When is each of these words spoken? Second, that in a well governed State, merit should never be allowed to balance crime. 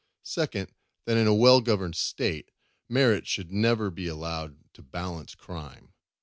Second, 0.23 0.73
that 1.05 1.15
in 1.17 1.27
a 1.27 1.35
well 1.35 1.61
governed 1.61 1.93
State, 1.95 2.49
merit 2.89 3.27
should 3.27 3.51
never 3.51 3.91
be 3.91 4.07
allowed 4.07 4.73
to 4.73 4.81
balance 4.81 5.35
crime. 5.35 5.93